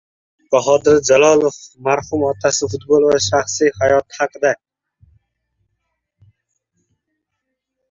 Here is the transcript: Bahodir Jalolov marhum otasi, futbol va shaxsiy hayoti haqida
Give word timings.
Bahodir 0.53 0.95
Jalolov 1.09 1.59
marhum 1.87 2.23
otasi, 2.29 2.63
futbol 2.71 3.05
va 3.11 3.19
shaxsiy 3.27 3.73
hayoti 3.83 4.19
haqida 4.23 4.55